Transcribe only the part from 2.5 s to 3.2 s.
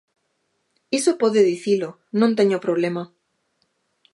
problema.